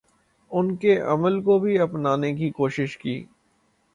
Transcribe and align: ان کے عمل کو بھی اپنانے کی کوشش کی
ان 0.51 0.75
کے 0.75 0.95
عمل 1.03 1.39
کو 1.41 1.57
بھی 1.59 1.77
اپنانے 1.79 2.33
کی 2.35 2.49
کوشش 2.51 2.97
کی 2.97 3.23